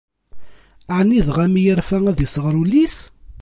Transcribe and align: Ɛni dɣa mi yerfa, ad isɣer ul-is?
Ɛni 0.97 1.19
dɣa 1.27 1.45
mi 1.51 1.61
yerfa, 1.65 1.97
ad 2.11 2.19
isɣer 2.25 2.53
ul-is? 2.61 2.97